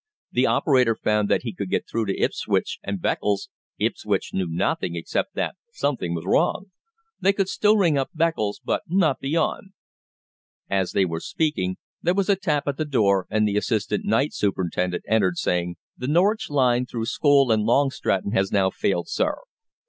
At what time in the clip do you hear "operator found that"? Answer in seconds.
0.47-1.43